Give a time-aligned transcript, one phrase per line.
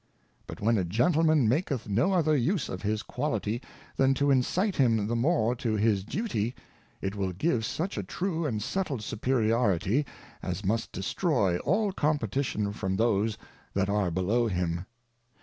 [0.47, 3.61] But when a Gentleman maketh no other use of his Quality,
[3.97, 6.55] than to incite him the more to his Duty,
[7.03, 10.07] it will give such a true and settled Superiority,
[10.41, 13.37] as must destroy all Competition from those
[13.75, 14.87] that are below him.